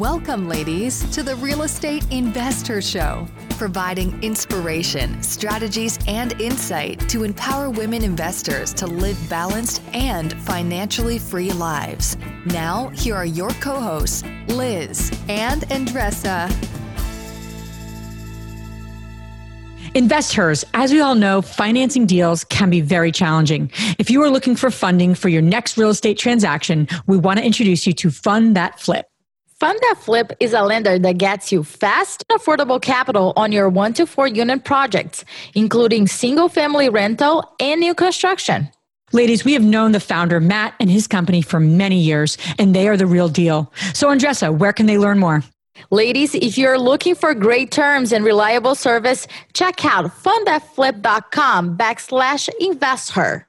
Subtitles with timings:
[0.00, 3.26] Welcome, ladies, to the Real Estate Investor Show,
[3.58, 11.52] providing inspiration, strategies, and insight to empower women investors to live balanced and financially free
[11.52, 12.16] lives.
[12.46, 16.50] Now, here are your co hosts, Liz and Andresa.
[19.94, 23.70] Investors, as we all know, financing deals can be very challenging.
[23.98, 27.44] If you are looking for funding for your next real estate transaction, we want to
[27.44, 29.09] introduce you to Fund That Flip.
[29.60, 33.92] Fund That Flip is a lender that gets you fast, affordable capital on your one
[33.92, 35.22] to four unit projects,
[35.54, 38.70] including single family rental and new construction.
[39.12, 42.88] Ladies, we have known the founder, Matt, and his company for many years, and they
[42.88, 43.70] are the real deal.
[43.92, 45.42] So, Andresa, where can they learn more?
[45.90, 53.46] Ladies, if you're looking for great terms and reliable service, check out fundthatflip.com backslash investor.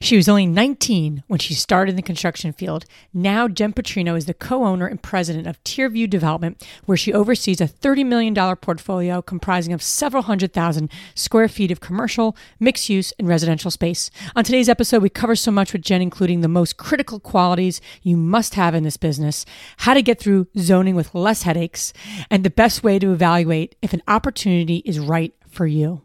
[0.00, 2.84] She was only 19 when she started in the construction field.
[3.12, 7.60] Now, Jenn Patrino is the co owner and president of TierView Development, where she oversees
[7.60, 13.12] a $30 million portfolio comprising of several hundred thousand square feet of commercial, mixed use,
[13.18, 14.10] and residential space.
[14.36, 18.16] On today's episode, we cover so much with Jenn, including the most critical qualities you
[18.16, 19.44] must have in this business,
[19.78, 21.92] how to get through zoning with less headaches,
[22.30, 26.02] and the best way to evaluate if an opportunity is right for you.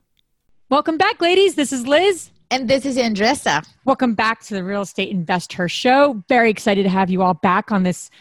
[0.70, 1.56] Welcome back, ladies.
[1.56, 2.33] This is Liz.
[2.54, 3.68] And this is Andresa.
[3.84, 6.24] Welcome back to the Real Estate Investor Show.
[6.30, 8.12] Very excited to have you all back on this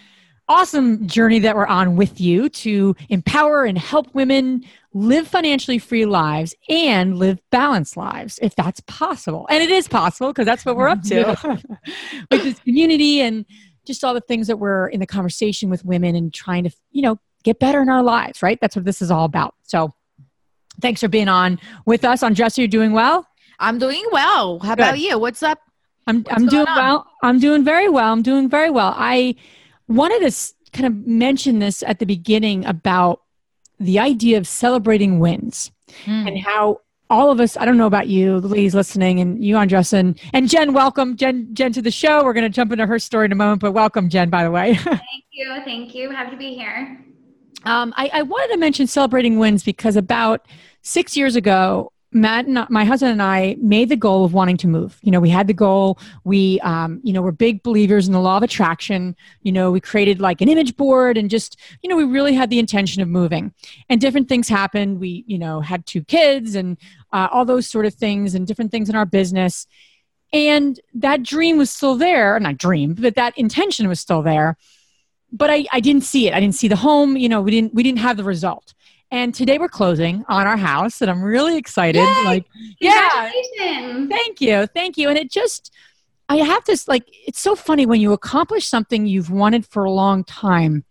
[0.49, 6.07] awesome journey that we're on with you to empower and help women live financially free
[6.07, 9.47] lives and live balanced lives if that's possible.
[9.51, 11.37] And it is possible because that's what we're up to
[12.31, 13.45] with this community and
[13.87, 17.03] just all the things that we're in the conversation with women and trying to, you
[17.03, 18.59] know, get better in our lives, right?
[18.63, 19.57] That's what this is all about.
[19.65, 19.93] So
[20.81, 22.23] thanks for being on with us.
[22.23, 23.27] Andresa, you're doing well?
[23.63, 24.59] I'm doing well.
[24.59, 24.83] How Good.
[24.83, 25.19] about you?
[25.19, 25.61] What's up?
[26.09, 26.77] I'm What's I'm doing on?
[26.77, 27.07] well.
[27.23, 28.13] I'm doing very well.
[28.13, 28.93] I'm doing very well.
[28.97, 29.37] I
[29.87, 33.23] wanted to kind of mention this at the beginning about
[33.79, 35.71] the idea of celebrating wins
[36.05, 36.27] mm.
[36.27, 39.99] and how all of us, I don't know about you, ladies listening, and you, Andresa,
[39.99, 42.25] and, and Jenn, welcome Jenn, Jenn to the show.
[42.25, 44.51] We're going to jump into her story in a moment, but welcome, Jenn, by the
[44.51, 44.75] way.
[44.77, 45.01] thank
[45.31, 45.55] you.
[45.65, 46.11] Thank you.
[46.11, 47.05] Happy to be here.
[47.65, 50.49] Um, I, I wanted to mention celebrating wins because about
[50.81, 54.69] six years ago, Matt and my husband and I made the goal of wanting to
[54.69, 54.99] move.
[55.03, 55.99] You know, we had the goal.
[56.25, 59.17] We, um, you know, we're big believers in the law of attraction.
[59.43, 62.51] You know, we created like an image board and just, you know, we really had
[62.51, 63.53] the intention of moving.
[63.89, 65.01] And different things happened.
[65.01, 66.77] We, you know, had two kids and
[67.13, 69.67] uh, all those sort of things and different things in our business.
[70.35, 72.39] And that dream was still there.
[72.41, 74.57] Not dream, but that intention was still there.
[75.33, 76.35] But I, I didn't see it.
[76.35, 77.17] I didn't see the home.
[77.17, 78.75] You know, we didn't, we didn't have the result.
[79.13, 82.01] And today we're closing on our house, and I'm really excited.
[82.01, 82.25] Yay!
[82.25, 82.47] Like,
[82.81, 83.31] yeah,
[84.09, 85.11] thank you, thank you.
[85.11, 85.71] And it just,
[86.31, 89.91] I have this like, it's so funny when you accomplish something you've wanted for a
[89.91, 90.85] long time,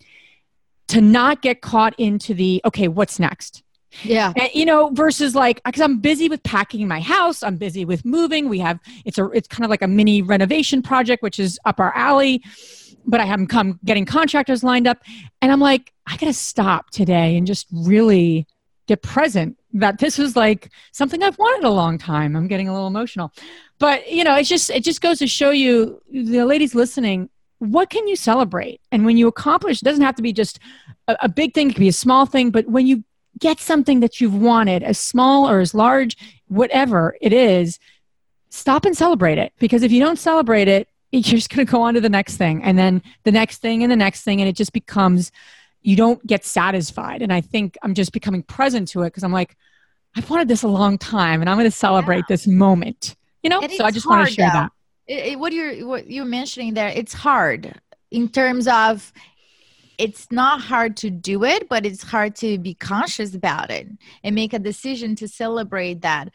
[0.89, 3.63] to not get caught into the okay, what's next?
[4.03, 4.33] Yeah.
[4.37, 8.05] And, you know, versus like, because I'm busy with packing my house, I'm busy with
[8.05, 8.49] moving.
[8.49, 11.79] We have, it's a, it's kind of like a mini renovation project, which is up
[11.79, 12.43] our alley
[13.05, 14.99] but I haven't come getting contractors lined up.
[15.41, 18.47] And I'm like, I got to stop today and just really
[18.87, 22.35] get present that this was like something I've wanted a long time.
[22.35, 23.31] I'm getting a little emotional.
[23.79, 27.29] But, you know, it's just, it just goes to show you, the ladies listening,
[27.59, 28.81] what can you celebrate?
[28.91, 30.59] And when you accomplish, it doesn't have to be just
[31.07, 33.03] a, a big thing, it can be a small thing, but when you
[33.39, 37.79] get something that you've wanted, as small or as large, whatever it is,
[38.49, 39.53] stop and celebrate it.
[39.59, 42.37] Because if you don't celebrate it, you're just going to go on to the next
[42.37, 45.31] thing and then the next thing and the next thing and it just becomes
[45.81, 49.31] you don't get satisfied and i think i'm just becoming present to it because i'm
[49.31, 49.57] like
[50.15, 52.23] i've wanted this a long time and i'm going to celebrate yeah.
[52.29, 54.53] this moment you know and so i just want to share though.
[54.53, 54.71] that
[55.07, 57.79] it, it, what you're what you're mentioning there it's hard
[58.09, 59.11] in terms of
[59.97, 63.87] it's not hard to do it but it's hard to be conscious about it
[64.23, 66.29] and make a decision to celebrate that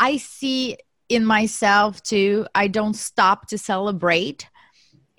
[0.00, 0.76] i see
[1.12, 2.46] in myself too.
[2.54, 4.48] I don't stop to celebrate.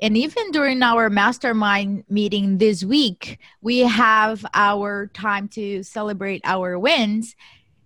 [0.02, 6.78] And even during our mastermind meeting this week, we have our time to celebrate our
[6.78, 7.36] wins.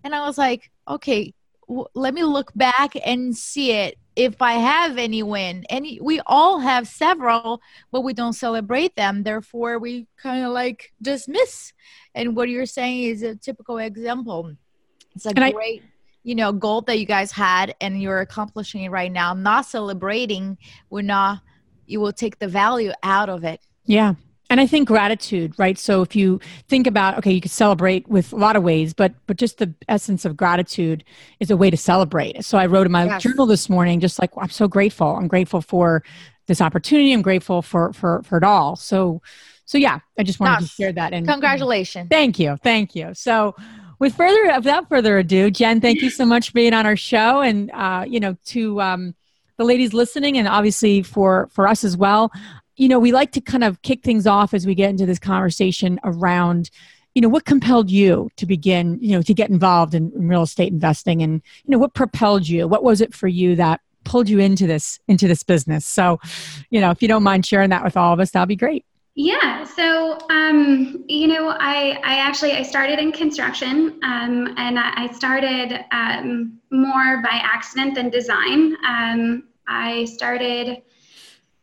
[0.04, 1.34] And I was like, okay,
[1.68, 5.66] w- let me look back and see it if I have any win.
[5.70, 7.62] And we all have several,
[7.92, 9.22] but we don't celebrate them.
[9.24, 11.74] Therefore, we kind of like dismiss.
[12.16, 14.56] And what you're saying is a typical example.
[15.16, 15.84] It's a and great.
[15.84, 15.97] I-
[16.28, 20.58] you know goal that you guys had and you're accomplishing it right now not celebrating
[20.90, 21.40] will not
[21.86, 24.14] you will take the value out of it yeah
[24.50, 26.38] and i think gratitude right so if you
[26.68, 29.74] think about okay you could celebrate with a lot of ways but but just the
[29.88, 31.02] essence of gratitude
[31.40, 33.24] is a way to celebrate so i wrote in my yes.
[33.24, 36.04] journal this morning just like well, i'm so grateful i'm grateful for
[36.48, 39.22] this opportunity i'm grateful for for for it all so
[39.68, 40.70] so yeah, I just wanted Yes.
[40.70, 41.12] to share that.
[41.12, 42.08] And Congratulations.
[42.10, 43.14] Thank you, thank you.
[43.14, 43.54] So,
[44.00, 47.42] with further without further ado, Jenn, thank you so much for being on our show,
[47.42, 49.16] and uh, you know to um,
[49.58, 52.32] the ladies listening, and obviously for for us as well.
[52.76, 55.20] You know, we like to kind of kick things off as we get into this
[55.20, 56.70] conversation around.
[57.16, 60.44] You know, what compelled you to begin, you know, to get involved in, in real
[60.44, 62.68] estate investing and, you know, what propelled you?
[62.68, 65.84] What was it for you that pulled you into this, into this business?
[65.84, 66.20] So,
[66.70, 68.86] you know, if you don't mind sharing that with all of us, that'd be great.
[69.20, 75.10] Yeah, so um, you know, I I actually I started in construction, um, and I
[75.12, 78.76] started um, more by accident than design.
[78.88, 80.84] Um, I started,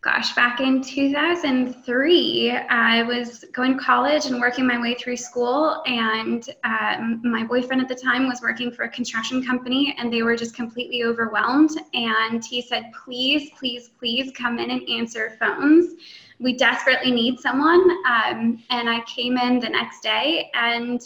[0.01, 2.51] gosh, back in 2003.
[2.51, 7.81] I was going to college and working my way through school, and um, my boyfriend
[7.81, 11.71] at the time was working for a construction company, and they were just completely overwhelmed.
[11.95, 15.95] And he said, "Please, please, please come in and answer phones."
[16.41, 17.91] We desperately need someone.
[18.07, 21.01] Um, and I came in the next day and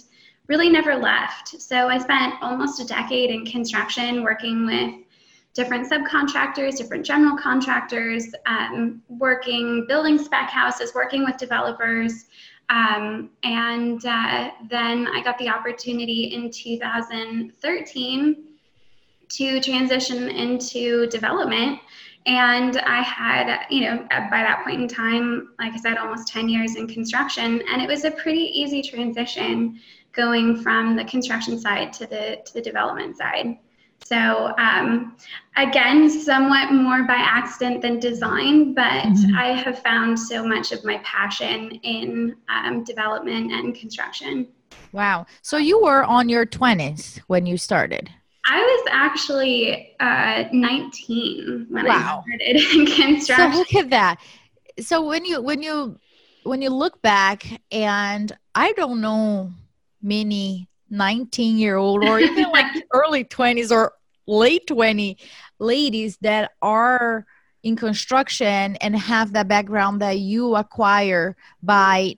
[0.47, 1.61] really never left.
[1.61, 4.95] So I spent almost a decade in construction working with
[5.55, 12.27] different subcontractors, different general contractors, um, working, building spec houses, working with developers.
[12.71, 18.45] Um, and uh, then I got the opportunity in 2013
[19.31, 21.81] to transition into development
[22.29, 26.51] and I had, you know, by that point in time, like I said, almost 10
[26.51, 29.81] years in construction, and it was a pretty easy transition
[30.13, 33.57] going from the construction side to the to the development side.
[34.05, 35.17] So um,
[35.57, 39.35] again, somewhat more by accident than design, but Mhm.
[39.37, 44.49] I have found so much of my passion in um, development and construction.
[44.93, 45.27] Wow.
[45.43, 48.11] So you were on your 20s when you started.
[48.51, 52.25] I was actually uh, 19 when Wow.
[52.27, 53.53] I started in construction.
[53.53, 54.21] So look at that.
[54.81, 55.99] So when you when you
[56.45, 59.53] when you look back and I don't know
[60.01, 63.93] many 19 year old or even like early 20s or
[64.27, 65.19] late 20
[65.59, 67.27] ladies that are
[67.63, 72.15] in construction and have that background that you acquire by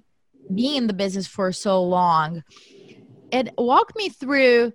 [0.55, 2.43] being in the business for so long.
[3.33, 4.73] And walk me through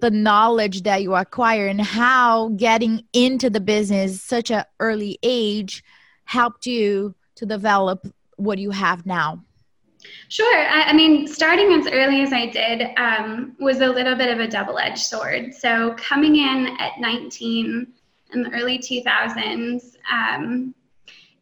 [0.00, 5.82] the knowledge that you acquire and how getting into the business such an early age
[6.24, 8.06] helped you to develop
[8.36, 9.42] what you have now
[10.28, 10.66] Sure.
[10.66, 14.40] I, I mean, starting as early as I did um, was a little bit of
[14.40, 15.54] a double edged sword.
[15.54, 17.86] So, coming in at 19
[18.32, 20.74] in the early 2000s, um,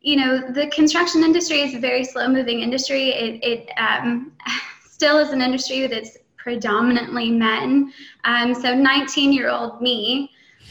[0.00, 3.10] you know, the construction industry is a very slow moving industry.
[3.10, 4.32] It, it um,
[4.88, 6.16] still is an industry that's
[6.48, 7.92] predominantly men.
[8.24, 10.30] Um, so, 19 year old me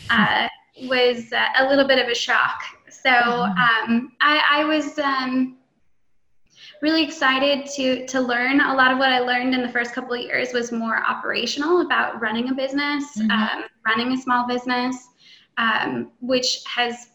[0.09, 0.47] uh,
[0.85, 2.63] was uh, a little bit of a shock.
[2.89, 4.97] So, um, I, I was.
[4.97, 5.53] Um,
[6.79, 10.13] really excited to to learn a lot of what i learned in the first couple
[10.13, 13.31] of years was more operational about running a business Mhm.
[13.31, 14.95] um, running a small business
[15.57, 17.07] um, which has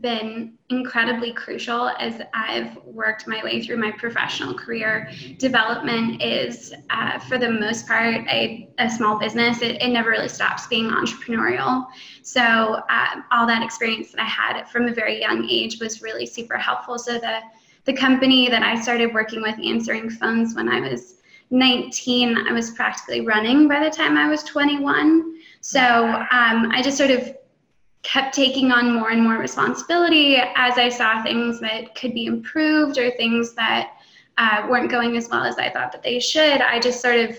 [0.00, 5.08] been incredibly crucial as i've worked my way through my professional career.
[5.38, 9.62] Development is uh, for the most part a, a small business.
[9.62, 11.86] It, it never really stops being entrepreneurial.
[12.22, 16.26] So uh, all that experience that i had from a very young age was really
[16.26, 16.98] super helpful.
[16.98, 17.40] So the
[17.84, 21.14] the company that I started working with answering phones when I was
[21.50, 25.36] 19, I was practically running by the time I was 21.
[25.60, 27.36] So um, I just sort of
[28.06, 32.98] kept taking on more and more responsibility as I saw things that could be improved
[32.98, 33.94] or things that
[34.38, 36.60] uh, weren't going as well as I thought that they should.
[36.60, 37.36] I just sort of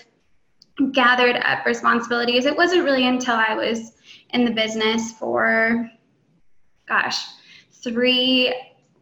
[0.91, 2.45] gathered up responsibilities.
[2.45, 3.93] It wasn't really until I was
[4.31, 5.89] in the business for,
[6.85, 7.23] gosh,
[7.71, 8.53] three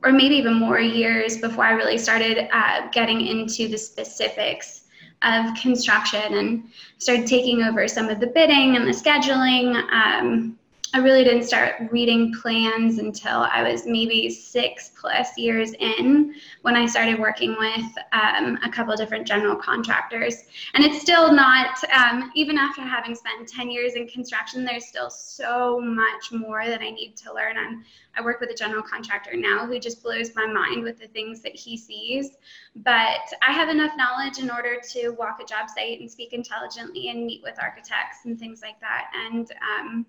[0.04, 4.84] or maybe even more years before I really started uh, getting into the specifics
[5.24, 6.66] of construction and
[7.00, 9.76] started taking over some of the bidding and the scheduling.
[9.92, 10.60] Um,
[10.96, 16.78] I really didn't start reading plans until I was maybe six plus years in when
[16.78, 20.44] I started working with um, a couple different general contractors.
[20.74, 25.10] And it's still not, um, even after having spent 10 years in construction, there's still
[25.10, 27.58] so much more that I need to learn.
[27.58, 27.84] I'm,
[28.16, 31.42] I work with a general contractor now who just blows my mind with the things
[31.42, 32.38] that he sees.
[32.74, 37.10] But I have enough knowledge in order to walk a job site and speak intelligently
[37.10, 39.12] and meet with architects and things like that.
[39.28, 40.06] And um,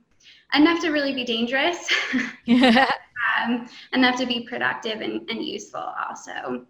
[0.54, 1.76] enough to really be dangerous,
[2.48, 6.66] um, enough to be productive and, and useful also.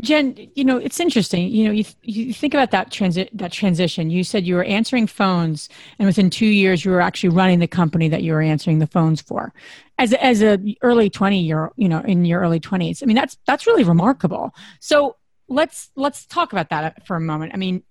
[0.00, 1.48] Jenn, you know, it's interesting.
[1.48, 4.10] You know, you, you think about that transit that transition.
[4.10, 7.66] You said you were answering phones, and within two years, you were actually running the
[7.66, 9.54] company that you were answering the phones for.
[9.96, 13.02] As a, as a early twenty year, you know, in your early twenties.
[13.02, 14.54] I mean, that's that's really remarkable.
[14.80, 15.16] So
[15.48, 17.52] let's let's talk about that for a moment.
[17.54, 17.82] I mean,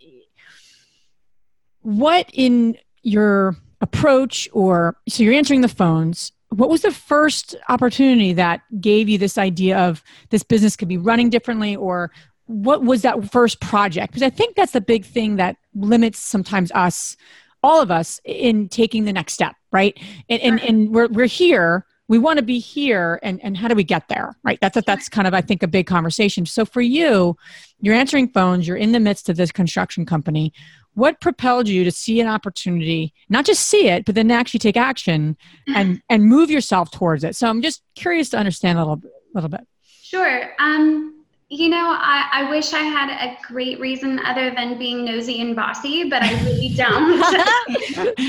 [1.82, 6.32] what in your approach, or so you're answering the phones.
[6.50, 10.98] What was the first opportunity that gave you this idea of this business could be
[10.98, 12.12] running differently or
[12.48, 14.14] what was that first project?
[14.14, 17.18] Because i think that's the big thing that limits sometimes us
[17.64, 20.00] all of us in taking the next step right?
[20.30, 21.86] And and, and we're, we're here.
[22.08, 24.60] We want to be here and, and how do we get there right?
[24.62, 26.46] That's that's kind of i think a big conversation.
[26.46, 27.36] So for you
[27.82, 30.54] you're answering phones you're in the midst of this construction company
[30.96, 34.78] what propelled you to see an opportunity not just see it but then actually take
[34.78, 35.38] action
[35.76, 37.36] and and move yourself towards it?
[37.36, 39.02] So i'm just curious to understand a little
[39.34, 39.68] little bit.
[40.02, 40.54] Sure.
[40.60, 41.12] Um
[41.50, 45.56] you know I, I wish i had a great reason other than being nosy and
[45.56, 47.20] bossy but i really don't.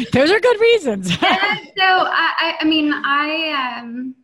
[0.13, 1.17] Those are good reasons.
[1.79, 4.15] So I, I mean i um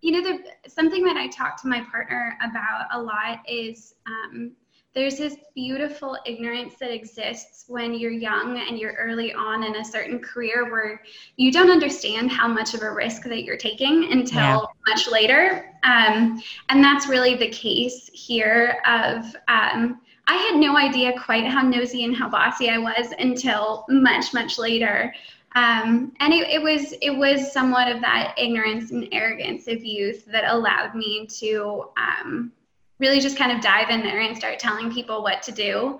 [0.00, 0.38] you know the
[0.68, 4.52] something that i talk to my partner about a lot is um
[4.94, 9.84] there's this beautiful ignorance that exists when you're young and you're early on in a
[9.84, 11.02] certain career where
[11.36, 14.64] you don't understand how much of a risk that you're taking until yeah.
[14.86, 15.74] much later.
[15.82, 21.62] Um, and that's really the case here of um, I had no idea quite how
[21.62, 25.12] nosy and how bossy I was until much, much later.
[25.56, 30.24] Um, and it, it, was it was somewhat of that ignorance and arrogance of youth
[30.26, 32.52] that allowed me to um,
[32.98, 35.98] really just kind of dive in there and start telling people what to do.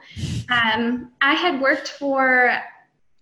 [0.50, 2.56] Um, I had worked for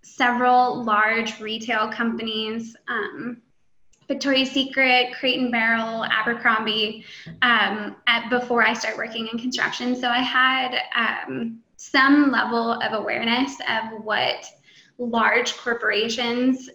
[0.03, 2.75] several large retail companies.
[2.87, 3.41] Um,
[4.07, 7.05] Victoria's Secret, Crate and Barrel, Abercrombie,
[7.41, 9.95] um, at, before I started working in construction.
[9.95, 14.45] So I had um, some level of awareness of what
[14.97, 16.69] large corporations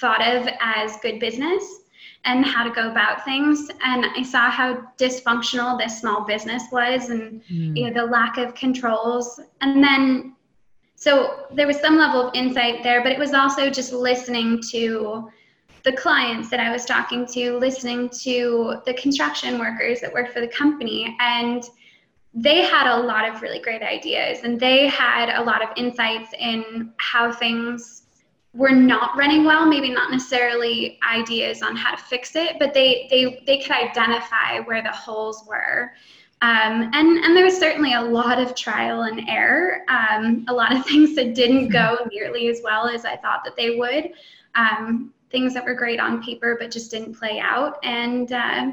[0.00, 1.83] thought of as good business
[2.24, 3.68] and how to go about things.
[3.82, 7.76] And I saw how dysfunctional this small business was and mm.
[7.76, 9.40] you know the lack of controls.
[9.60, 10.34] And then
[10.96, 15.28] so there was some level of insight there, but it was also just listening to
[15.82, 20.40] the clients that I was talking to, listening to the construction workers that worked for
[20.40, 21.62] the company and
[22.32, 26.32] they had a lot of really great ideas and they had a lot of insights
[26.38, 28.03] in how things
[28.54, 33.06] were not running well maybe not necessarily ideas on how to fix it but they
[33.10, 35.92] they they could identify where the holes were.
[36.42, 40.74] Um, and and there was certainly a lot of trial and error um, a lot
[40.74, 44.12] of things that didn't go nearly as well as i thought that they would.
[44.54, 47.78] Um, things that were great on paper but just didn't play out.
[47.82, 48.70] And uh,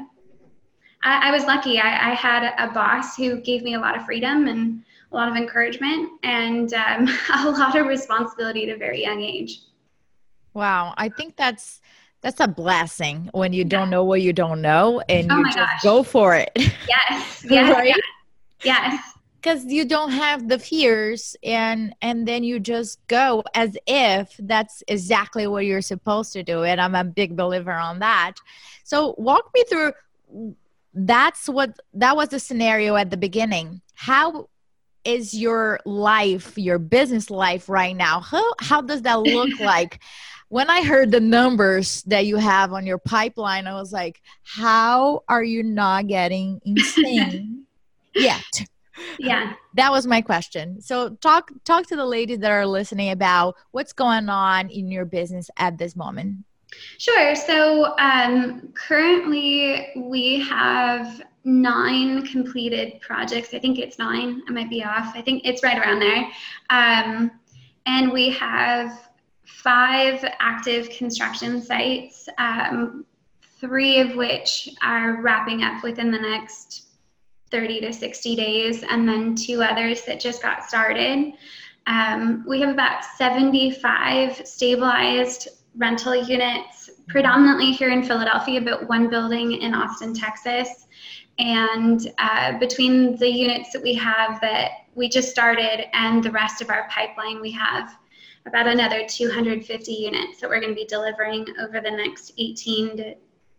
[1.02, 1.80] I, I, was lucky.
[1.80, 5.28] I, I, had a boss who gave me a lot of freedom and a lot
[5.28, 9.62] of encouragement and um, a lot of responsibility at a very young age
[10.54, 11.80] Wow, I think that's
[12.22, 15.56] that's a blessing when you don't know what you don't know and oh you just
[15.56, 15.82] gosh.
[15.82, 16.50] go for it.
[16.56, 17.44] Yes.
[17.48, 17.94] yes right?
[18.62, 19.02] Yes.
[19.40, 24.84] Because you don't have the fears and and then you just go as if that's
[24.86, 26.62] exactly what you're supposed to do.
[26.62, 28.34] And I'm a big believer on that.
[28.84, 29.92] So walk me through
[30.94, 33.80] that's what that was the scenario at the beginning.
[33.94, 34.48] How
[35.04, 38.20] is your life, your business life right now?
[38.20, 40.00] How how does that look like?
[40.52, 45.22] When I heard the numbers that you have on your pipeline, I was like, how
[45.26, 47.64] are you not getting insane
[48.14, 48.66] yet?
[49.18, 49.54] Yeah.
[49.76, 50.82] That was my question.
[50.82, 55.06] So talk talk to the ladies that are listening about what's going on in your
[55.06, 56.44] business at this moment.
[56.98, 57.34] Sure.
[57.34, 63.54] So um, currently we have nine completed projects.
[63.54, 64.42] I think it's nine.
[64.46, 65.16] I might be off.
[65.16, 66.28] I think it's right around there.
[66.68, 67.30] Um,
[67.86, 69.11] and we have
[69.62, 73.04] five active construction sites, um,
[73.60, 76.88] three of which are wrapping up within the next
[77.50, 81.34] 30 to 60 days, and then two others that just got started.
[81.86, 89.52] Um, we have about 75 stabilized rental units, predominantly here in Philadelphia, but one building
[89.52, 90.86] in Austin, Texas.
[91.38, 96.60] And uh, between the units that we have that we just started and the rest
[96.60, 97.96] of our pipeline, we have
[98.46, 103.14] about another 250 units that we're going to be delivering over the next 18 to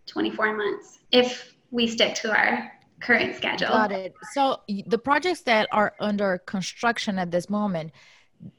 [0.08, 3.68] 24 months if we stick to our current schedule.
[3.68, 4.14] Got it.
[4.34, 7.92] So the projects that are under construction at this moment,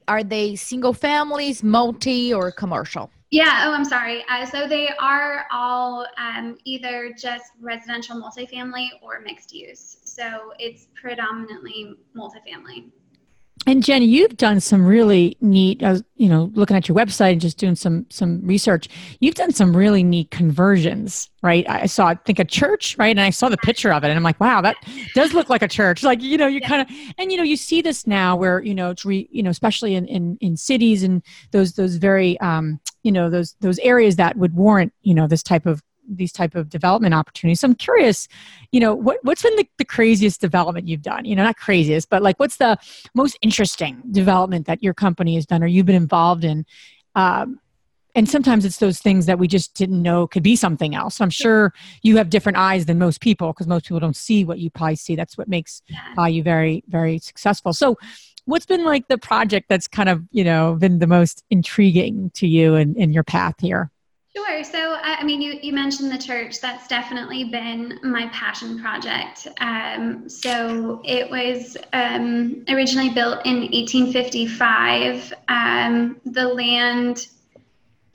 [0.08, 3.10] are they single families, multi, or commercial?
[3.30, 4.24] Yeah, oh, I'm sorry.
[4.30, 9.96] Uh, so they are all um, either just residential multifamily or mixed use.
[10.04, 12.90] so it's predominantly multifamily.
[13.66, 15.82] And Jenny, you've done some really neat.
[15.82, 18.88] I was, you know, looking at your website and just doing some some research.
[19.20, 21.64] You've done some really neat conversions, right?
[21.66, 23.08] I saw, I think, a church, right?
[23.08, 24.76] And I saw the picture of it, and I'm like, wow, that
[25.14, 26.02] does look like a church.
[26.02, 26.68] Like, you know, you yeah.
[26.68, 29.42] kind of, and you know, you see this now, where you know, it's re, you
[29.42, 33.78] know, especially in in in cities and those those very, um, you know, those those
[33.78, 37.60] areas that would warrant, you know, this type of these type of development opportunities.
[37.60, 38.28] So I'm curious,
[38.72, 41.24] you know, what, what's been the, the craziest development you've done?
[41.24, 42.78] You know, not craziest, but like what's the
[43.14, 46.66] most interesting development that your company has done or you've been involved in?
[47.14, 47.60] Um,
[48.14, 51.20] and sometimes it's those things that we just didn't know could be something else.
[51.20, 54.58] I'm sure you have different eyes than most people because most people don't see what
[54.58, 55.16] you probably see.
[55.16, 55.82] That's what makes
[56.16, 57.72] uh, you very, very successful.
[57.72, 57.98] So,
[58.44, 62.46] what's been like the project that's kind of you know been the most intriguing to
[62.46, 63.90] you in, in your path here?
[64.36, 64.64] Sure.
[64.64, 66.60] So, I mean, you, you mentioned the church.
[66.60, 69.46] That's definitely been my passion project.
[69.60, 75.32] Um, so, it was um, originally built in 1855.
[75.46, 77.28] Um, the land,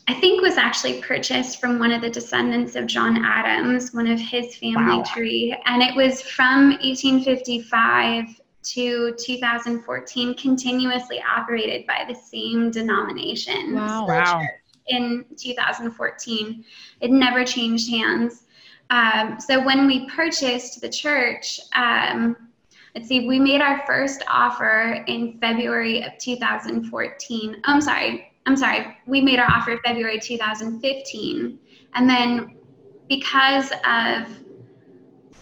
[0.10, 4.20] I think, was actually purchased from one of the descendants of John Adams, one of
[4.20, 5.04] his family wow.
[5.04, 5.56] tree.
[5.66, 13.74] And it was from 1855 to 2014 continuously operated by the same denomination.
[13.74, 14.06] Wow.
[14.06, 14.42] wow
[14.90, 16.66] in 2014.
[17.02, 18.44] It never changed hands.
[18.90, 22.36] Um, so when we purchased the church, um,
[22.96, 27.56] let's see, we made our first offer in February of 2014.
[27.56, 28.32] Oh, I'm sorry.
[28.46, 28.98] I'm sorry.
[29.06, 31.60] We made our offer February 2015.
[31.94, 32.56] And then
[33.08, 34.40] because of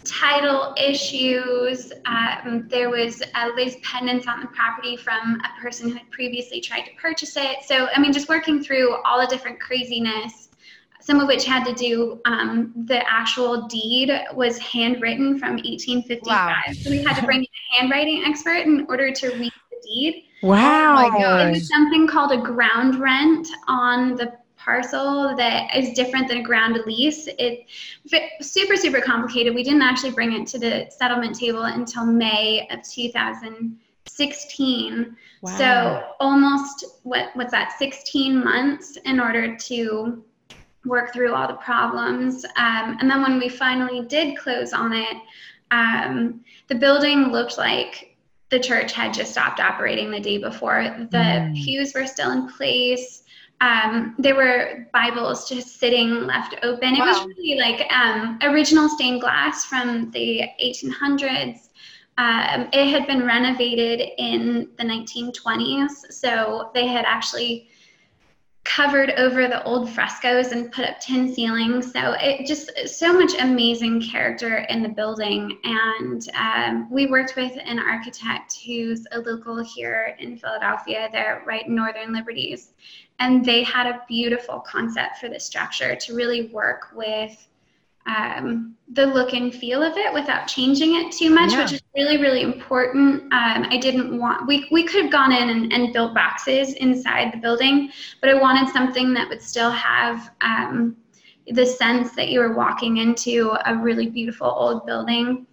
[0.08, 1.92] title issues.
[2.06, 6.62] Um, there was a lis pendens on the property from a person who had previously
[6.62, 7.64] tried to purchase it.
[7.66, 10.50] So, I mean, just working through all the different craziness,
[11.02, 16.26] some of which had to do, um, the actual deed was handwritten from 1855.
[16.28, 16.74] Wow.
[16.74, 20.24] So we had to bring in a handwriting expert in order to read the deed.
[20.44, 21.10] Wow.
[21.14, 24.34] Oh it was something called a ground rent on the
[24.68, 27.30] parcel that is different than a ground lease.
[27.40, 27.72] It's
[28.42, 29.56] super, super complicated.
[29.56, 35.16] We didn't actually bring it to the settlement table until May of 2016.
[35.42, 35.58] Wow.
[35.58, 37.76] So almost what what's that?
[37.80, 40.22] 16 months in order to
[40.86, 42.44] work through all the problems.
[42.58, 45.16] Um, and then when we finally did close on it,
[45.72, 48.18] um, the building looked like
[48.50, 50.84] the church had just stopped operating the day before.
[51.12, 51.56] The mm.
[51.56, 53.24] pews were still in place
[53.62, 56.94] um, there were Bibles just sitting left open.
[56.94, 57.08] It wow.
[57.08, 61.70] was really like um, original stained glass from the 1800s.
[62.20, 67.70] Um, it had been renovated in the 1920s, so they had actually
[68.68, 71.92] covered over the old frescoes and put up tin ceilings.
[71.94, 75.58] So it just so much amazing character in the building.
[75.64, 81.08] And um, we worked with an architect who's a local here in Philadelphia.
[81.12, 82.74] They're right in Northern Liberties,
[83.20, 87.48] and they had a beautiful concept for the structure to really work with
[88.08, 91.64] um, the look and feel of it without changing it too much, yeah.
[91.64, 93.24] which is really, really important.
[93.24, 97.34] Um, I didn't want, we, we could have gone in and, and, built boxes inside
[97.34, 100.96] the building, but I wanted something that would still have um,
[101.48, 105.46] the sense that you were walking into a really beautiful old building.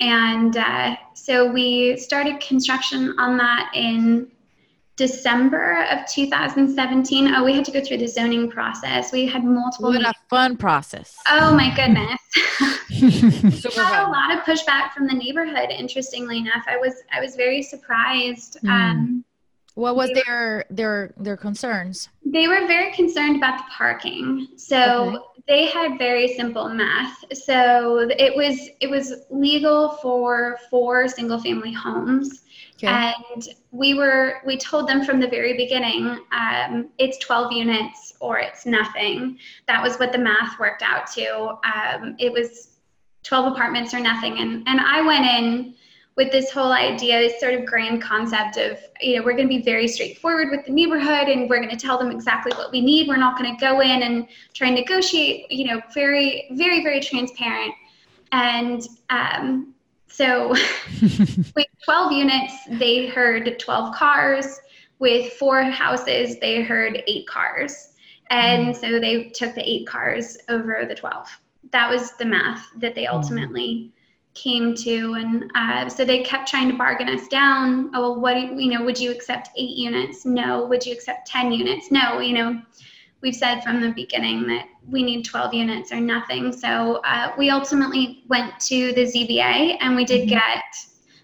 [0.00, 4.32] And uh, so we started construction on that in
[5.00, 7.34] December of 2017.
[7.34, 9.12] Oh, we had to go through the zoning process.
[9.12, 9.88] We had multiple.
[9.88, 11.16] What a fun process.
[11.26, 12.20] Oh my goodness.
[13.64, 15.70] We had a lot of pushback from the neighborhood.
[15.70, 18.58] Interestingly enough, I was I was very surprised.
[18.62, 18.70] Mm.
[18.70, 19.24] Um,
[19.74, 22.10] what was their their their concerns?
[22.26, 24.48] They were very concerned about the parking.
[24.56, 25.18] So okay.
[25.46, 27.24] They had very simple math.
[27.32, 32.42] So it was it was legal for four single family homes
[32.82, 33.12] Okay.
[33.34, 38.38] And we were we told them from the very beginning, um, it's 12 units or
[38.38, 39.38] it's nothing.
[39.66, 41.58] That was what the math worked out to.
[41.64, 42.78] Um, it was
[43.24, 44.38] 12 apartments or nothing.
[44.38, 45.74] And and I went in
[46.16, 49.56] with this whole idea, this sort of grand concept of, you know, we're going to
[49.56, 52.80] be very straightforward with the neighborhood and we're going to tell them exactly what we
[52.80, 53.08] need.
[53.08, 57.00] We're not going to go in and try and negotiate, you know, very, very, very
[57.00, 57.72] transparent.
[58.32, 59.74] And um,
[60.08, 60.50] so
[61.00, 64.60] with 12 units, they heard 12 cars.
[64.98, 67.94] With four houses, they heard eight cars.
[68.28, 68.76] And mm.
[68.76, 71.26] so they took the eight cars over the 12.
[71.70, 73.12] That was the math that they mm.
[73.12, 73.92] ultimately
[74.34, 75.14] came to.
[75.14, 77.90] And uh, so they kept trying to bargain us down.
[77.94, 80.24] Oh, well, what, you know, would you accept eight units?
[80.24, 80.66] No.
[80.66, 81.90] Would you accept 10 units?
[81.90, 82.62] No, you know
[83.22, 86.52] we've said from the beginning that we need 12 units or nothing.
[86.52, 90.38] So uh, we ultimately went to the ZBA and we did mm-hmm.
[90.38, 90.64] get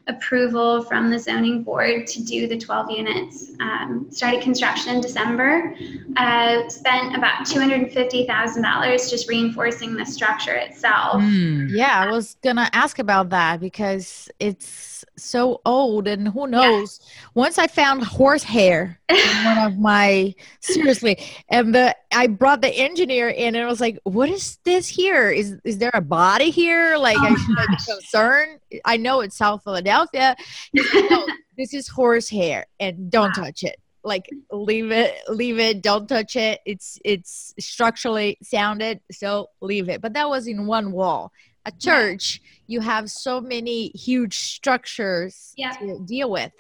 [0.09, 3.51] approval from the zoning board to do the 12 units.
[3.61, 5.75] Um, started construction in December.
[6.17, 11.23] Uh, spent about $250,000 just reinforcing the structure itself.
[11.23, 11.71] Mm.
[11.71, 17.01] Yeah, I was gonna ask about that because it's so old and who knows.
[17.03, 17.29] Yeah.
[17.35, 23.29] Once I found horsehair in one of my seriously, and the I brought the engineer
[23.29, 25.31] in and I was like, "What is this here?
[25.31, 26.97] Is is there a body here?
[26.97, 28.61] Like, oh I should be concerned?
[28.85, 30.37] I know it's South Philadelphia.
[30.73, 33.45] no, this is horse hair and don't wow.
[33.45, 33.77] touch it.
[34.05, 35.83] Like, leave it, leave it.
[35.83, 36.61] Don't touch it.
[36.65, 40.01] It's it's structurally sounded, so leave it.
[40.01, 41.33] But that was in one wall.
[41.65, 42.51] A church, yeah.
[42.69, 45.73] you have so many huge structures yeah.
[45.73, 46.53] to deal with.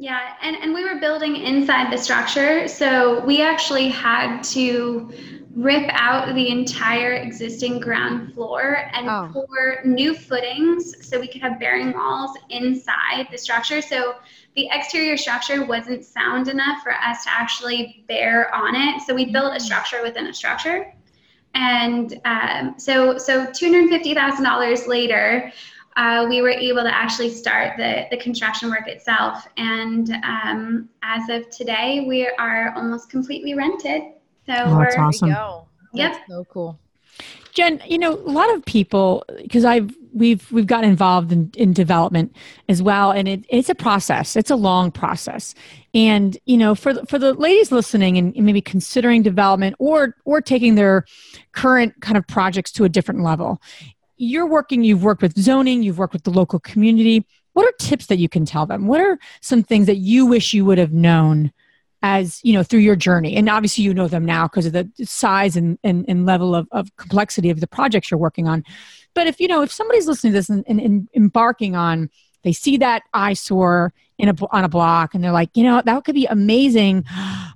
[0.00, 2.68] Yeah, and, and we were building inside the structure.
[2.68, 5.12] So we actually had to
[5.56, 9.28] rip out the entire existing ground floor and oh.
[9.32, 13.82] pour new footings so we could have bearing walls inside the structure.
[13.82, 14.14] So
[14.54, 19.02] the exterior structure wasn't sound enough for us to actually bear on it.
[19.02, 19.62] So we built a mm.
[19.62, 20.94] structure within a structure.
[21.54, 25.52] And um, so, so $250,000 later,
[25.98, 29.48] uh, we were able to actually start the, the construction work itself.
[29.56, 34.02] And um, as of today, we are almost completely rented.
[34.46, 35.30] So oh, that's awesome.
[35.30, 36.12] Yep.
[36.12, 36.78] That's so cool.
[37.52, 41.72] Jenn, you know, a lot of people because I've we've we've gotten involved in, in
[41.72, 42.36] development
[42.68, 44.36] as well, and it, it's a process.
[44.36, 45.56] It's a long process,
[45.92, 50.40] and you know, for the, for the ladies listening and maybe considering development or or
[50.40, 51.04] taking their
[51.50, 53.60] current kind of projects to a different level,
[54.18, 57.24] you're working, you've worked with zoning, you've worked with the local community.
[57.52, 58.86] What are tips that you can tell them?
[58.86, 61.52] What are some things that you wish you would have known
[62.02, 63.36] as, you know, through your journey?
[63.36, 66.68] And obviously you know them now because of the size and, and, and level of,
[66.70, 68.64] of complexity of the projects you're working on.
[69.14, 72.10] But if, you know, if somebody's listening to this and, and, and embarking on,
[72.44, 76.04] they see that eyesore in a, on a block and they're like, you know, that
[76.04, 77.04] could be amazing.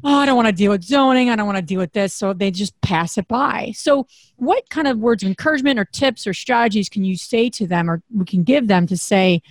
[0.04, 1.28] Oh, I don't want to deal with zoning.
[1.28, 2.14] I don't want to deal with this.
[2.14, 3.72] So they just pass it by.
[3.74, 7.66] So, what kind of words of encouragement or tips or strategies can you say to
[7.66, 9.42] them or we can give them to say,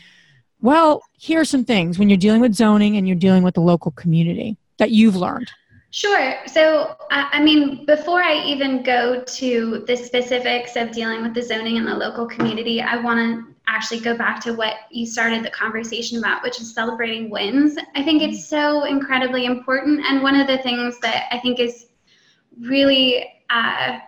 [0.61, 3.61] well, here are some things when you're dealing with zoning and you're dealing with the
[3.61, 5.51] local community that you've learned?
[5.93, 6.37] Sure.
[6.47, 11.75] So, I mean, before I even go to the specifics of dealing with the zoning
[11.75, 15.49] in the local community, I want to actually go back to what you started the
[15.49, 17.77] conversation about, which is celebrating wins.
[17.93, 20.05] I think it's so incredibly important.
[20.07, 21.87] And one of the things that I think is
[22.57, 23.99] really uh,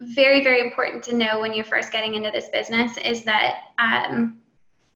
[0.00, 3.64] very, very important to know when you're first getting into this business is that.
[3.78, 4.38] Um,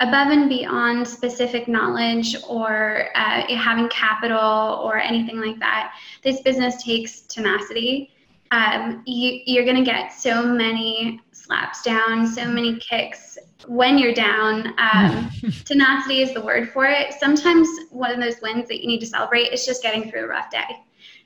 [0.00, 6.82] above and beyond specific knowledge or uh, having capital or anything like that, this business
[6.82, 8.10] takes tenacity.
[8.50, 14.14] Um, you, are going to get so many slaps down, so many kicks when you're
[14.14, 14.74] down.
[14.78, 15.30] Um,
[15.64, 17.12] tenacity is the word for it.
[17.20, 20.28] Sometimes one of those wins that you need to celebrate is just getting through a
[20.28, 20.82] rough day.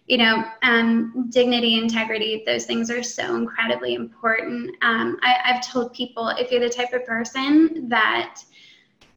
[0.06, 4.76] You know, um, dignity, integrity, those things are so incredibly important.
[4.82, 8.42] Um, I, I've told people if you're the type of person that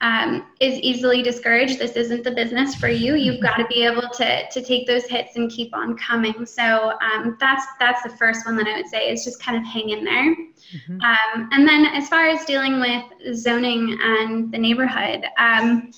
[0.02, 3.16] um, is easily discouraged, this isn't the business for you.
[3.16, 6.46] You've got to be able to to take those hits and keep on coming.
[6.46, 9.64] So um, that's that's the first one that I would say is just kind of
[9.64, 10.36] hang in there.
[10.36, 11.02] Mm-hmm.
[11.02, 15.92] Um, and then as far as dealing with zoning and the neighborhood, um,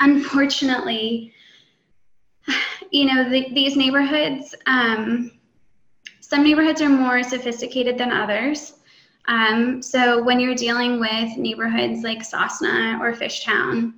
[0.00, 1.34] unfortunately,
[2.90, 4.54] you know the, these neighborhoods.
[4.66, 5.32] Um,
[6.20, 8.74] some neighborhoods are more sophisticated than others.
[9.30, 13.94] Um, so when you're dealing with neighborhoods like SOSNA or Fishtown,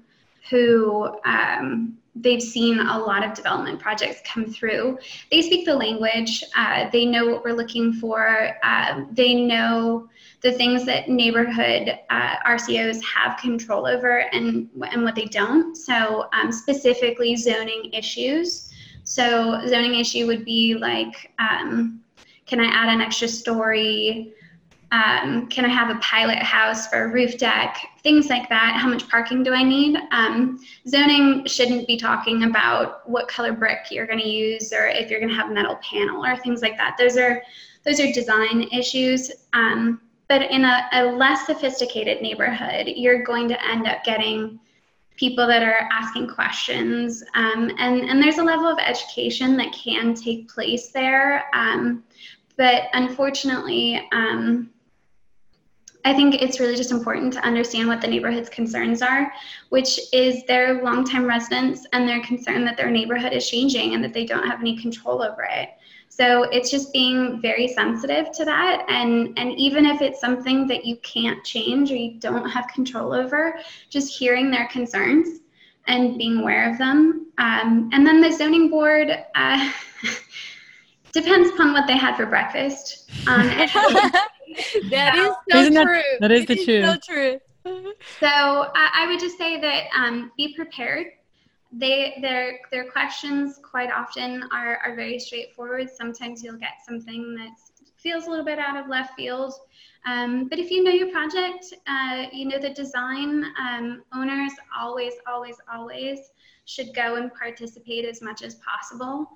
[0.51, 4.99] who um, they've seen a lot of development projects come through,
[5.31, 6.45] they speak the language.
[6.55, 8.51] Uh, they know what we're looking for.
[8.62, 10.07] Uh, they know
[10.42, 15.75] the things that neighborhood uh, RCOs have control over and and what they don't.
[15.75, 18.71] So um, specifically zoning issues.
[19.05, 22.03] So zoning issue would be like, um,
[22.45, 24.35] can I add an extra story?
[24.92, 27.78] Um, can I have a pilot house for a roof deck?
[28.02, 28.76] Things like that.
[28.78, 29.98] How much parking do I need?
[30.11, 35.11] Um, zoning shouldn't be talking about what color brick you're going to use or if
[35.11, 36.96] you're going to have metal panel or things like that.
[36.98, 37.42] Those are
[37.85, 39.33] those are design issues.
[39.55, 44.61] Um, but in a, a less sophisticated neighborhood, you're going to end up getting
[45.16, 47.24] people that are asking questions.
[47.35, 51.46] Um, and, and there's a level of education that can take place there.
[51.55, 52.05] Um,
[52.57, 54.70] but unfortunately, um,
[56.05, 59.33] I think it's really just important to understand what the neighborhood's concerns are,
[59.69, 64.12] which is their longtime residents and their concern that their neighborhood is changing and that
[64.12, 65.71] they don't have any control over it.
[66.09, 68.85] So it's just being very sensitive to that.
[68.88, 73.15] And, and even if it's something that you can't change or you don't have control
[73.15, 75.41] over, just hearing their concerns
[75.87, 77.27] and being aware of them.
[77.38, 79.73] Um, and then the zoning board uh,
[81.12, 83.11] depends upon what they had for breakfast.
[83.27, 83.49] Um,
[84.91, 86.03] that is so Isn't true.
[86.21, 86.85] That, that is it the is truth.
[86.85, 87.41] So true.
[88.21, 91.07] so I, I, would just say that um, be prepared
[91.73, 95.88] they their their questions quite often are, are very straightforward.
[95.91, 97.51] Sometimes you'll get something that
[97.97, 99.55] feels a little bit out of left field.
[100.05, 105.15] Um, but if you know your project, uh, you know the design, um, owners always,
[105.27, 106.19] always, always
[106.65, 109.29] should go and participate as much as possible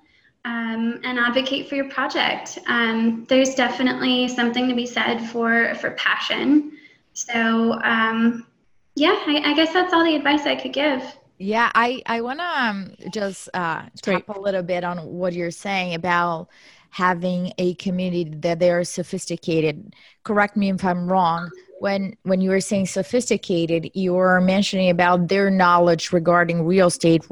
[0.47, 2.57] um, and advocate for your project.
[2.67, 6.71] Um, there's definitely something to be said for, for passion.
[7.13, 8.47] So, um,
[8.95, 11.03] yeah, I, I guess that's all the advice I could give.
[11.39, 15.51] Yeah, I I want to um, just uh, talk a little bit on what you're
[15.51, 16.47] saying about
[16.89, 19.93] having a community that they are sophisticated.
[20.23, 21.51] Correct me if I'm wrong.
[21.79, 27.23] When when you were saying sophisticated, you were mentioning about their knowledge regarding real estate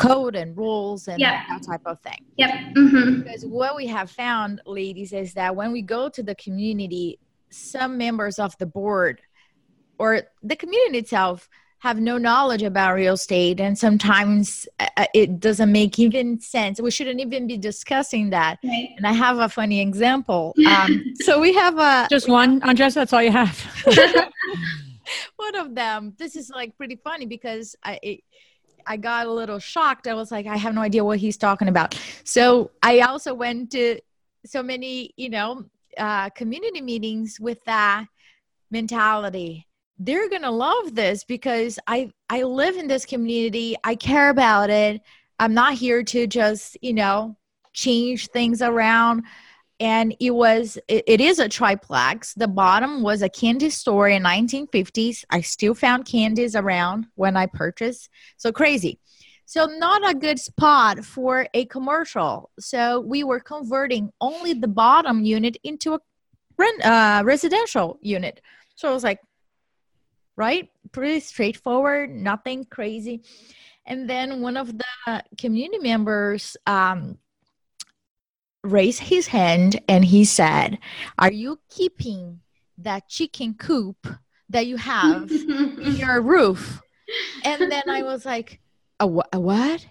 [0.00, 1.44] code and rules and yep.
[1.48, 2.24] that type of thing.
[2.36, 2.50] Yep.
[2.76, 3.20] Mm-hmm.
[3.22, 7.18] Because what we have found, ladies, is that when we go to the community,
[7.50, 9.20] some members of the board
[9.98, 11.48] or the community itself
[11.80, 16.80] have no knowledge about real estate and sometimes uh, uh, it doesn't make even sense
[16.80, 18.90] we shouldn't even be discussing that right.
[18.98, 23.14] and i have a funny example um, so we have a just one andres that's
[23.14, 23.58] all you have
[25.36, 28.20] one of them this is like pretty funny because i it,
[28.90, 30.06] I got a little shocked.
[30.06, 31.98] I was like, I have no idea what he's talking about.
[32.24, 34.00] So I also went to
[34.44, 35.64] so many, you know,
[35.96, 38.06] uh, community meetings with that
[38.70, 39.66] mentality
[40.02, 43.76] they're to love this because I I live in this community.
[43.84, 45.02] I care about it.
[45.38, 47.36] I'm not here to just, you know,
[47.74, 49.24] change things around.
[49.80, 52.34] And it was it, it is a triplex.
[52.34, 55.24] The bottom was a candy store in 1950s.
[55.30, 58.10] I still found candies around when I purchased.
[58.36, 59.00] So crazy.
[59.46, 62.50] So not a good spot for a commercial.
[62.60, 66.00] So we were converting only the bottom unit into a
[66.56, 68.40] rent, uh, residential unit.
[68.76, 69.18] So I was like,
[70.36, 70.68] right?
[70.92, 73.22] Pretty straightforward, nothing crazy.
[73.86, 77.18] And then one of the community members um,
[78.62, 80.78] raised his hand and he said,
[81.18, 82.40] Are you keeping
[82.78, 84.06] that chicken coop
[84.48, 86.82] that you have in your roof?
[87.44, 88.60] And then I was like,
[88.98, 89.86] a, wh- a what?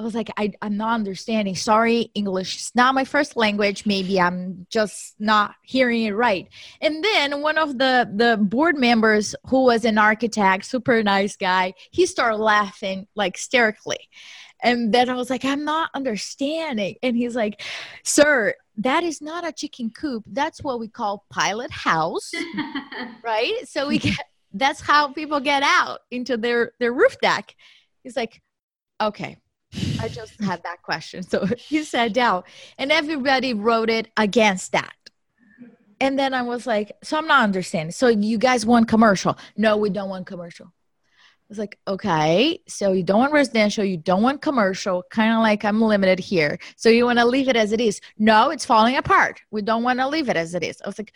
[0.00, 1.54] I was like, I, I'm not understanding.
[1.54, 3.84] Sorry, English is not my first language.
[3.84, 6.48] Maybe I'm just not hearing it right.
[6.80, 11.74] And then one of the the board members, who was an architect, super nice guy,
[11.90, 14.08] he started laughing like hysterically.
[14.62, 16.96] And then I was like, I'm not understanding.
[17.02, 17.62] And he's like,
[18.02, 20.24] Sir, that is not a chicken coop.
[20.28, 22.32] That's what we call pilot house,
[23.22, 23.68] right?
[23.68, 24.18] So we get
[24.54, 27.54] that's how people get out into their their roof deck.
[28.02, 28.40] He's like,
[28.98, 29.36] okay
[30.00, 31.22] I just had that question.
[31.22, 32.42] So he sat down
[32.78, 34.94] and everybody wrote it against that.
[36.00, 37.92] And then I was like, so I'm not understanding.
[37.92, 39.36] So you guys want commercial?
[39.56, 40.66] No, we don't want commercial.
[40.66, 45.40] I was like, okay, so you don't want residential, you don't want commercial, kind of
[45.40, 46.58] like I'm limited here.
[46.76, 48.00] So you want to leave it as it is?
[48.18, 49.40] No, it's falling apart.
[49.50, 50.80] We don't want to leave it as it is.
[50.80, 51.12] I was like,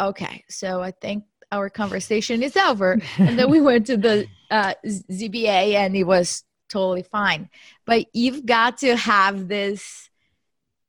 [0.00, 2.98] okay, so I think our conversation is over.
[3.18, 7.48] and then we went to the uh, ZBA and it was totally fine.
[7.86, 10.10] But you've got to have this,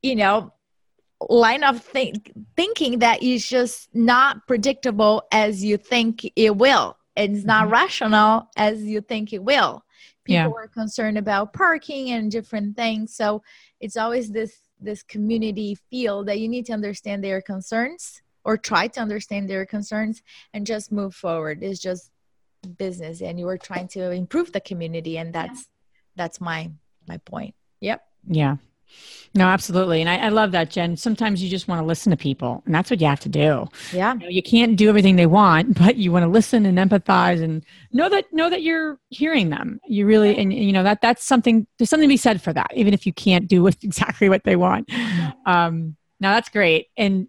[0.01, 0.51] you know,
[1.29, 6.97] line of think- thinking that is just not predictable as you think it will.
[7.15, 7.73] It's not mm-hmm.
[7.73, 9.83] rational as you think it will.
[10.25, 10.63] People yeah.
[10.63, 13.15] are concerned about parking and different things.
[13.15, 13.43] So
[13.79, 18.87] it's always this this community feel that you need to understand their concerns or try
[18.87, 20.21] to understand their concerns
[20.53, 21.63] and just move forward.
[21.63, 22.11] It's just
[22.77, 25.67] business and you are trying to improve the community and that's.
[26.15, 26.71] That's my
[27.07, 27.55] my point.
[27.81, 28.03] Yep.
[28.27, 28.57] Yeah.
[29.33, 29.99] No absolutely.
[29.99, 30.95] And I, I, love that jen.
[30.95, 33.67] Sometimes you just want to listen to people and that's what you have to do.
[33.91, 34.13] Yeah.
[34.13, 37.43] You, know, you can't do everything they want but you want to listen and empathize
[37.43, 39.79] and know that know that you're hearing them.
[39.87, 42.71] You really and you know that that's something there's something to be said for that
[42.75, 44.89] even if you can't do with exactly what they want.
[45.45, 46.87] Um now that's great.
[46.95, 47.27] And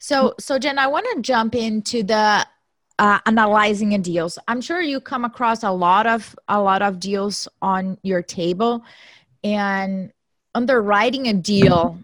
[0.00, 2.46] so so jen i want to jump into the
[2.98, 7.00] uh, analyzing a deals i'm sure you come across a lot of a lot of
[7.00, 8.82] deals on your table
[9.42, 10.12] and
[10.54, 11.98] underwriting a deal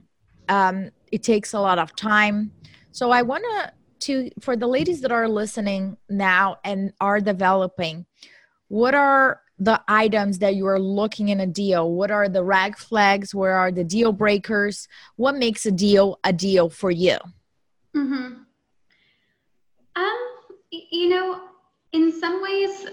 [0.49, 2.51] um, it takes a lot of time
[2.91, 8.07] so i want to to for the ladies that are listening now and are developing,
[8.69, 11.93] what are the items that you are looking in a deal?
[11.93, 13.35] What are the rag flags?
[13.35, 14.89] Where are the deal breakers?
[15.17, 17.19] What makes a deal a deal for you?
[17.95, 18.43] Mm-hmm.
[19.97, 20.30] Um,
[20.71, 21.41] you know,
[21.93, 22.87] in some ways,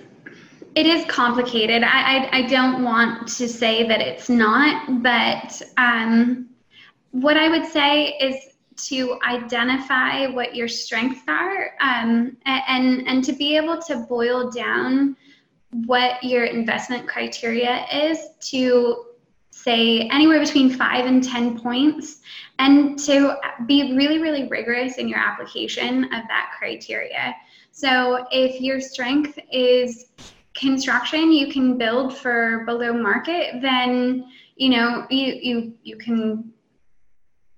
[0.76, 1.84] it is complicated.
[1.84, 6.50] I, I, I don't want to say that it's not, but um,
[7.12, 8.36] what I would say is
[8.90, 15.16] to identify what your strengths are um, and, and to be able to boil down
[15.86, 19.06] what your investment criteria is to
[19.50, 22.22] say anywhere between five and 10 points
[22.60, 23.36] and to
[23.66, 27.36] be really, really rigorous in your application of that criteria.
[27.78, 30.08] So if your strength is
[30.56, 36.52] construction, you can build for below market, then you know you you you can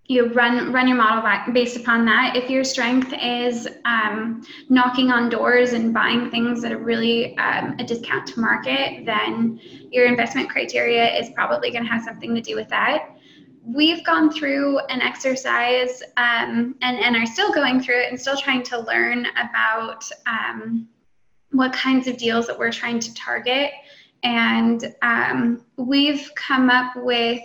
[0.08, 2.36] you run run your model back based upon that.
[2.36, 7.78] If your strength is um, knocking on doors and buying things at a really um,
[7.80, 9.58] a discount to market, then
[9.90, 13.16] your investment criteria is probably going to have something to do with that.
[13.74, 18.38] We've gone through an exercise um, and and are still going through it and still
[18.38, 20.88] trying to learn about um,
[21.52, 23.72] what kinds of deals that we're trying to target,
[24.24, 27.42] and um, we've come up with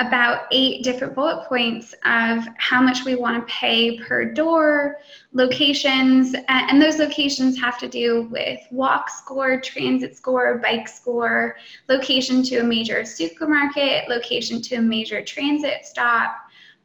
[0.00, 4.96] about eight different bullet points of how much we want to pay per door,
[5.34, 11.56] locations, and those locations have to do with walk score, transit score, bike score,
[11.88, 16.34] location to a major supermarket, location to a major transit stop.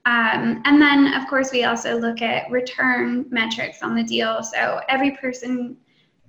[0.05, 4.43] Um, and then, of course, we also look at return metrics on the deal.
[4.43, 5.77] So every person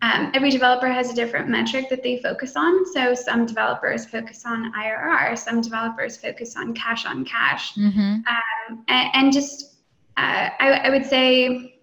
[0.03, 2.85] um, every developer has a different metric that they focus on.
[2.93, 8.01] So some developers focus on IRR, some developers focus on cash on cash, mm-hmm.
[8.01, 9.77] um, and, and, just
[10.17, 11.81] uh, I, I would say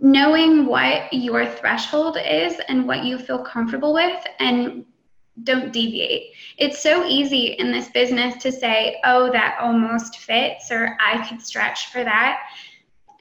[0.00, 4.84] knowing what your threshold is and what you feel comfortable with and
[5.42, 6.32] don't deviate.
[6.56, 11.40] It's so easy in this business to say, oh, that almost fits, or I could
[11.40, 12.40] stretch for that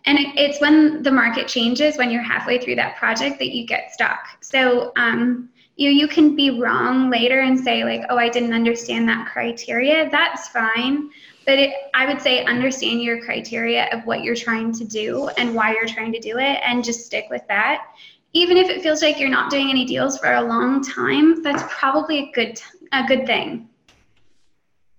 [0.08, 3.68] and it, it's when the market changes when you're halfway through that project that you
[3.68, 4.20] get stuck.
[4.42, 9.08] So um, you you can be wrong later and say like oh i didn't understand
[9.08, 10.10] that criteria.
[10.10, 11.12] That's fine.
[11.46, 15.54] But it, i would say understand your criteria of what you're trying to do and
[15.54, 17.86] why you're trying to do it and just stick with that.
[18.34, 21.64] Even if it feels like you're not doing any deals for a long time that's
[21.70, 22.60] probably a good
[22.94, 23.68] a good thing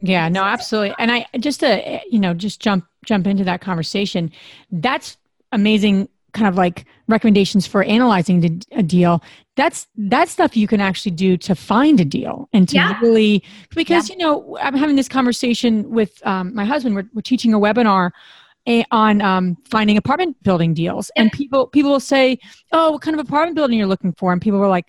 [0.01, 0.95] yeah, no, absolutely.
[0.99, 4.31] And I just to you know just jump jump into that conversation.
[4.71, 5.17] That's
[5.53, 9.23] amazing kind of like recommendations for analyzing a deal
[9.57, 12.99] that's that stuff you can actually do to find a deal and to yeah.
[13.01, 13.43] really
[13.75, 14.15] because yeah.
[14.15, 18.11] you know i'm having this conversation with um, my husband we're, we're teaching a webinar
[18.69, 22.39] a, on um, finding apartment building deals and people people will say
[22.73, 24.87] oh what kind of apartment building you're looking for and people were like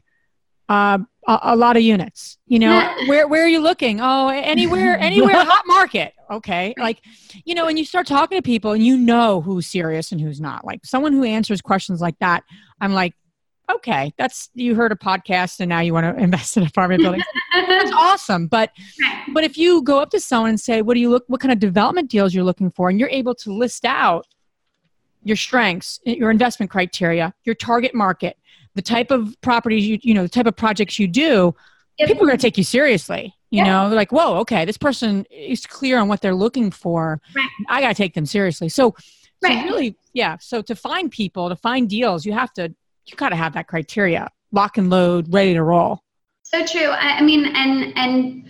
[0.69, 2.37] uh, a, a, lot of units.
[2.45, 3.99] You know, where where are you looking?
[3.99, 6.13] Oh, anywhere, anywhere, hot market.
[6.31, 7.01] Okay, like
[7.43, 10.39] you know, and you start talking to people, and you know who's serious and who's
[10.39, 10.63] not.
[10.63, 12.43] Like someone who answers questions like that,
[12.79, 13.15] I'm like,
[13.69, 17.25] okay, that's you heard a podcast, and now you want to invest in apartment buildings.
[17.53, 18.47] that's awesome.
[18.47, 18.71] But
[19.33, 21.23] but if you go up to someone and say, what do you look?
[21.27, 24.27] What kind of development deals you're looking for, and you're able to list out
[25.23, 28.37] your strengths, your investment criteria, your target market
[28.79, 31.53] the type of properties you you know the type of projects you do
[31.97, 32.07] yep.
[32.07, 33.65] people are going to take you seriously you yeah.
[33.65, 37.49] know they're like whoa okay this person is clear on what they're looking for right.
[37.67, 38.95] i got to take them seriously so,
[39.43, 39.59] right.
[39.59, 42.73] so really yeah so to find people to find deals you have to
[43.05, 46.01] you got to have that criteria lock and load ready to roll
[46.43, 48.49] so true i mean and and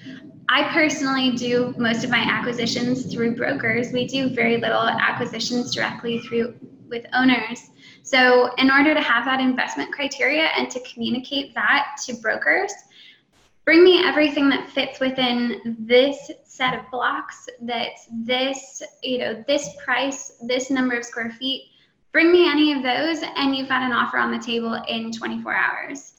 [0.51, 3.93] I personally do most of my acquisitions through brokers.
[3.93, 6.55] We do very little acquisitions directly through
[6.89, 7.69] with owners.
[8.09, 12.73] So, in order to have that investment criteria and to communicate that to brokers,
[13.65, 19.75] bring me everything that fits within this set of blocks that's this, you know, this
[19.85, 21.65] price, this number of square feet.
[22.11, 25.53] Bring me any of those, and you've got an offer on the table in 24
[25.53, 26.13] hours.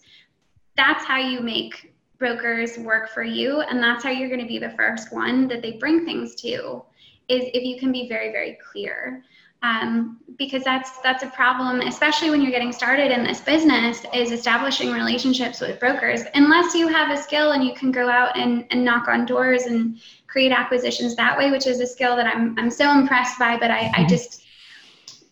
[0.77, 4.61] That's how you make brokers work for you, and that's how you're going to be
[4.61, 6.85] the first one that they bring things to.
[7.27, 9.25] Is if you can be very, very clear
[9.63, 14.33] um, because that's that's a problem especially when you're getting started in this business is
[14.33, 18.65] establishing relationships with brokers unless you have a skill and you can go out and,
[18.71, 22.59] and knock on doors and create acquisitions that way which is a skill that i'm,
[22.59, 24.09] I'm so impressed by but I, I mm-hmm.
[24.09, 24.43] just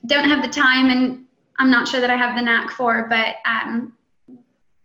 [0.07, 1.24] don't have the time and
[1.59, 3.95] i'm not sure that i have the knack for but um,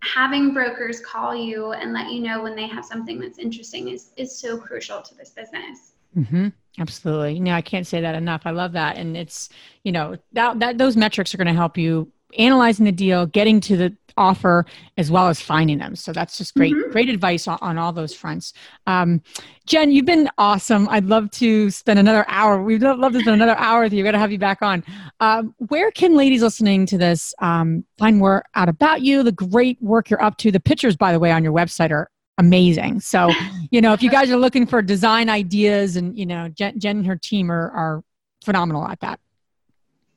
[0.01, 4.11] having brokers call you and let you know when they have something that's interesting is
[4.15, 6.47] is so crucial to this business mm-hmm.
[6.79, 7.39] Absolutely.
[7.39, 8.41] No, I can't say that enough.
[8.45, 8.97] I love that.
[8.97, 9.49] And it's,
[9.83, 13.59] you know, that, that those metrics are going to help you analyzing the deal, getting
[13.61, 14.65] to the offer,
[14.97, 15.95] as well as finding them.
[15.95, 16.91] So that's just great, mm-hmm.
[16.91, 18.53] great advice on, on, all those fronts.
[18.85, 19.21] Um,
[19.65, 20.87] Jenn, you've been awesome.
[20.89, 22.61] I'd love to spend another hour.
[22.61, 23.97] We'd love, love to spend another hour with you.
[23.97, 24.83] We've got to have you back on.
[25.19, 29.81] Um, where can ladies listening to this um, find more out about you, the great
[29.81, 30.51] work you're up to?
[30.51, 32.99] The pictures, by the way, on your website are amazing.
[32.99, 33.31] So,
[33.71, 36.97] you know, if you guys are looking for design ideas and, you know, Jenn, Jenn
[36.97, 38.03] and her team are, are
[38.43, 39.19] phenomenal at that.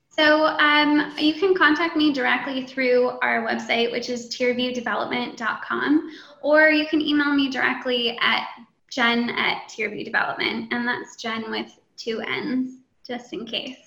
[0.08, 6.10] So um, you can contact me directly through our website, which is tierviewdevelopment.com,
[6.40, 8.46] or you can email me directly at
[8.90, 13.85] Jenn at tierviewdevelopment, and that's Jenn with two N's, just in case.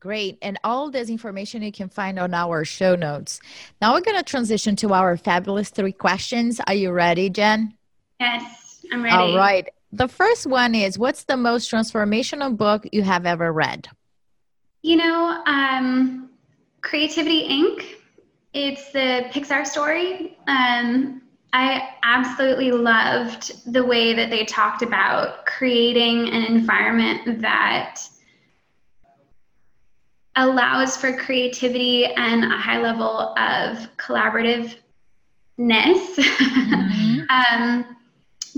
[0.00, 0.38] Great.
[0.42, 3.40] And all this information you can find on our show notes.
[3.80, 6.60] Now we're going to transition to our fabulous three questions.
[6.66, 7.74] Are you ready, Jenn?
[8.20, 9.16] Yes, I'm ready.
[9.16, 9.68] All right.
[9.92, 13.88] The first one is What's the most transformational book you have ever read?
[14.82, 16.30] You know, um,
[16.82, 17.84] Creativity Inc.
[18.54, 20.36] It's the Pixar story.
[20.46, 21.22] Um,
[21.52, 28.00] I absolutely loved the way that they talked about creating an environment that
[30.38, 34.76] allows for creativity and a high level of collaborativeness,
[35.58, 37.20] mm-hmm.
[37.28, 37.96] um,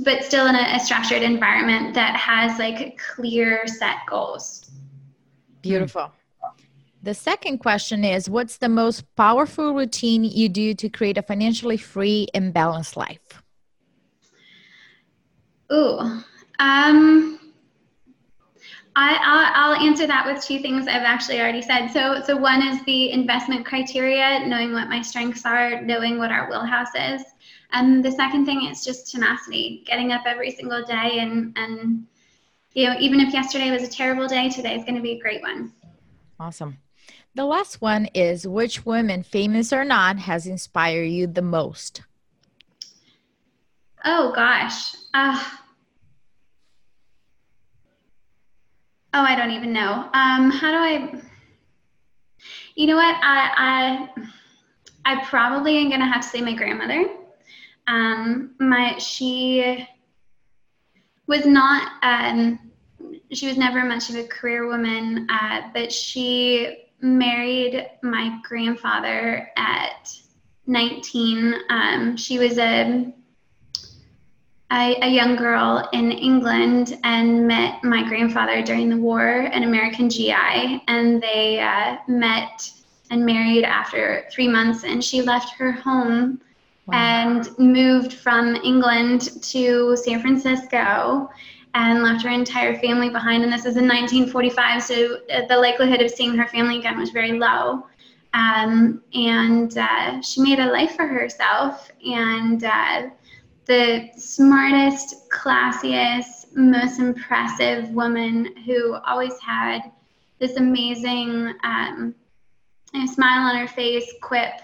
[0.05, 4.71] but still in a, a structured environment that has like clear set goals.
[5.63, 6.13] Beautiful.
[7.03, 11.79] The second question is What's the most powerful routine you do to create a financially
[11.79, 13.43] free and balanced life?
[15.73, 16.23] Ooh,
[16.59, 17.40] um,
[19.03, 21.89] I, will answer that with two things I've actually already said.
[21.89, 26.49] So, so one is the investment criteria, knowing what my strengths are, knowing what our
[26.49, 27.23] wheelhouse is,
[27.73, 32.07] and the second thing is just tenacity, getting up every single day and and
[32.73, 35.19] you know, even if yesterday was a terrible day, today is going to be a
[35.19, 35.73] great one.
[36.39, 36.79] Awesome.
[37.35, 42.03] The last one is which woman, famous or not, has inspired you the most?
[44.05, 44.95] Oh gosh.
[45.13, 45.43] Uh,
[49.15, 50.09] oh, I don't even know.
[50.13, 51.21] Um, how do I?
[52.75, 53.17] You know what?
[53.23, 54.09] I
[55.05, 57.07] I, I probably am gonna have to say my grandmother.
[57.87, 59.87] Um, my she
[61.27, 62.71] was not um,
[63.33, 70.13] she was never much of a career woman, uh, but she married my grandfather at
[70.67, 71.55] 19.
[71.71, 73.13] Um, she was a,
[74.73, 80.09] a, a young girl in England and met my grandfather during the war, an American
[80.09, 82.71] GI, and they uh, met
[83.11, 84.85] and married after three months.
[84.85, 86.41] And she left her home
[86.87, 86.95] wow.
[86.95, 91.29] and moved from England to San Francisco
[91.75, 93.43] and left her entire family behind.
[93.43, 97.11] And this is in 1945, so uh, the likelihood of seeing her family again was
[97.11, 97.87] very low.
[98.33, 101.91] Um, and uh, she made a life for herself.
[102.05, 103.11] And uh,
[103.71, 109.93] the smartest, classiest, most impressive woman who always had
[110.41, 112.13] this amazing um,
[113.07, 114.61] smile on her face, quip,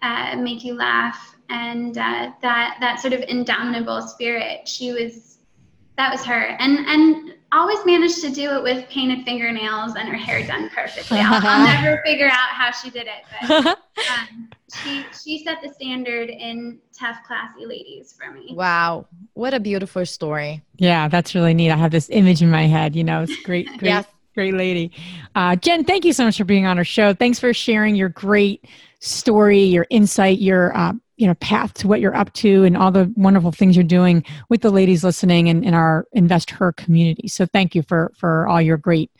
[0.00, 4.68] uh, make you laugh, and uh, that that sort of indomitable spirit.
[4.68, 5.38] She was
[5.96, 10.16] that was her and and always managed to do it with painted fingernails and her
[10.16, 13.66] hair done perfectly i'll, I'll never figure out how she did it but
[14.18, 14.50] um,
[14.82, 18.50] she she set the standard in tough classy ladies for me.
[18.52, 19.06] Wow.
[19.34, 20.62] What a beautiful story.
[20.76, 21.70] Yeah that's really neat.
[21.70, 24.06] I have this image in my head you know it's great great yes.
[24.34, 24.92] great lady.
[25.34, 27.14] Uh, Jenn thank you so much for being on our show.
[27.14, 28.64] Thanks for sharing your great
[29.00, 32.90] story your insight your uh, you know path to what you're up to and all
[32.90, 37.28] the wonderful things you're doing with the ladies listening and in our InvestHER community.
[37.28, 39.10] So thank you for for all your great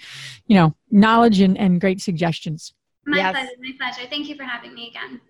[0.47, 2.73] you know knowledge and, and great suggestions.
[3.07, 3.33] My yes.
[3.33, 4.09] pleasure my pleasure.
[4.09, 5.21] Thank you for having me again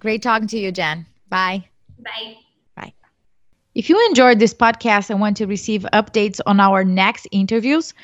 [0.00, 1.64] great talking to you Jenn bye
[1.98, 2.36] bye
[2.76, 2.92] bye
[3.74, 7.94] if you enjoyed this podcast and want to receive updates on our next interviews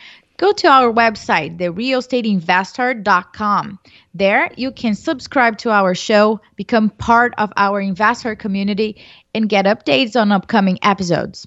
[0.40, 3.78] go to our website, therealestateinvestor.com.
[4.14, 8.96] There, you can subscribe to our show, become part of our investor community,
[9.34, 11.46] and get updates on upcoming episodes.